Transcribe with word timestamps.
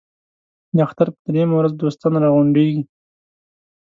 د 0.75 0.77
اختر 0.87 1.07
په 1.13 1.19
درېیمه 1.27 1.55
ورځ 1.57 1.73
دوستان 1.75 2.13
را 2.23 2.29
غونډېږي. 2.35 2.81